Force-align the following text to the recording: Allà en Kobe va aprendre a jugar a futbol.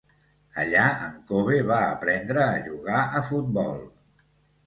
Allà 0.61 0.85
en 1.07 1.17
Kobe 1.31 1.59
va 1.71 1.77
aprendre 1.89 2.41
a 2.45 2.63
jugar 2.69 3.03
a 3.19 3.21
futbol. 3.27 3.79